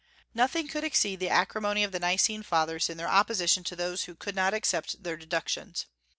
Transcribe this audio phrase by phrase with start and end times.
[0.33, 4.15] Nothing could exceed the acrimony of the Nicene Fathers in their opposition to those who
[4.15, 5.85] could not accept their deductions.